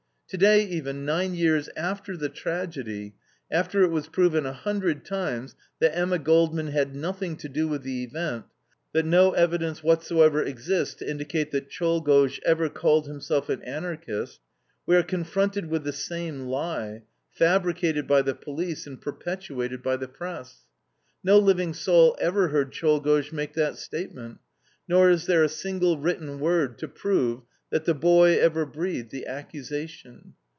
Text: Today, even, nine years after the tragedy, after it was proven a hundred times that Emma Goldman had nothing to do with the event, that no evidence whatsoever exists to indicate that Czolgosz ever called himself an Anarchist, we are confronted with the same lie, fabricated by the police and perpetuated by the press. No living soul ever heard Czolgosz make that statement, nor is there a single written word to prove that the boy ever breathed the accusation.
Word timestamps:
Today, 0.31 0.63
even, 0.63 1.03
nine 1.03 1.35
years 1.35 1.67
after 1.75 2.15
the 2.15 2.29
tragedy, 2.29 3.15
after 3.51 3.83
it 3.83 3.89
was 3.91 4.07
proven 4.07 4.45
a 4.45 4.53
hundred 4.53 5.03
times 5.03 5.57
that 5.81 5.93
Emma 5.93 6.17
Goldman 6.19 6.67
had 6.67 6.95
nothing 6.95 7.35
to 7.35 7.49
do 7.49 7.67
with 7.67 7.83
the 7.83 8.05
event, 8.05 8.45
that 8.93 9.05
no 9.05 9.33
evidence 9.33 9.83
whatsoever 9.83 10.41
exists 10.41 10.95
to 10.95 11.09
indicate 11.09 11.51
that 11.51 11.69
Czolgosz 11.69 12.39
ever 12.45 12.69
called 12.69 13.07
himself 13.07 13.49
an 13.49 13.61
Anarchist, 13.63 14.39
we 14.85 14.95
are 14.95 15.03
confronted 15.03 15.65
with 15.69 15.83
the 15.83 15.91
same 15.91 16.45
lie, 16.45 17.03
fabricated 17.31 18.07
by 18.07 18.21
the 18.21 18.33
police 18.33 18.87
and 18.87 19.01
perpetuated 19.01 19.83
by 19.83 19.97
the 19.97 20.07
press. 20.07 20.63
No 21.25 21.39
living 21.39 21.73
soul 21.73 22.15
ever 22.21 22.47
heard 22.47 22.71
Czolgosz 22.71 23.33
make 23.33 23.51
that 23.55 23.77
statement, 23.77 24.37
nor 24.87 25.09
is 25.09 25.25
there 25.25 25.43
a 25.43 25.49
single 25.49 25.97
written 25.97 26.39
word 26.39 26.77
to 26.77 26.87
prove 26.87 27.41
that 27.69 27.85
the 27.85 27.93
boy 27.93 28.37
ever 28.37 28.65
breathed 28.65 29.11
the 29.11 29.25
accusation. 29.25 30.33